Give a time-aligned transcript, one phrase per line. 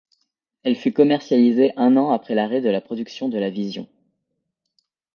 [0.63, 3.87] Elle fut commercialisée un an après l'arrêt de la production de la Vision.